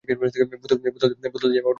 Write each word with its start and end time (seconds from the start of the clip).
বোতল 0.03 1.47
দিয়ে 1.51 1.61
মার। 1.61 1.69